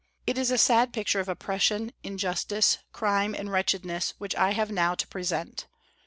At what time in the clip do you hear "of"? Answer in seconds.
1.19-1.29